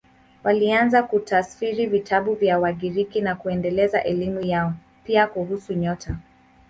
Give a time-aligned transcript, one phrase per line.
[0.43, 6.17] Walianza kutafsiri vitabu vya Wagiriki na kuendeleza elimu yao, pia kuhusu nyota.